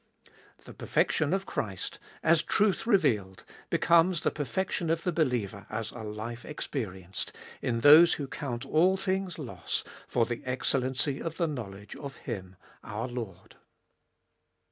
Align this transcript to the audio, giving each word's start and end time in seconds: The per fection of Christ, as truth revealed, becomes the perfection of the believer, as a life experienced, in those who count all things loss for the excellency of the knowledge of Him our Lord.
The 0.65 0.73
per 0.73 0.87
fection 0.87 1.31
of 1.31 1.45
Christ, 1.45 1.99
as 2.23 2.41
truth 2.41 2.87
revealed, 2.87 3.43
becomes 3.69 4.21
the 4.21 4.31
perfection 4.31 4.89
of 4.89 5.03
the 5.03 5.11
believer, 5.11 5.67
as 5.69 5.91
a 5.91 6.01
life 6.01 6.43
experienced, 6.43 7.31
in 7.61 7.81
those 7.81 8.13
who 8.13 8.27
count 8.27 8.65
all 8.65 8.97
things 8.97 9.37
loss 9.37 9.83
for 10.07 10.25
the 10.25 10.41
excellency 10.43 11.21
of 11.21 11.37
the 11.37 11.45
knowledge 11.45 11.95
of 11.97 12.15
Him 12.15 12.55
our 12.83 13.07
Lord. 13.07 13.57